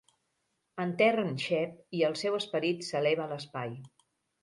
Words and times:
Enterren 0.85 1.37
Shep 1.45 1.77
i 1.99 2.03
el 2.09 2.19
seu 2.25 2.41
esperit 2.41 2.85
s'eleva 2.91 3.29
a 3.29 3.33
l'espai. 3.37 3.81